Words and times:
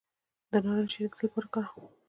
د 0.51 0.53
نارنج 0.65 0.89
شیره 0.93 1.09
د 1.09 1.13
څه 1.17 1.23
لپاره 1.25 1.47
وکاروم؟ 1.47 1.85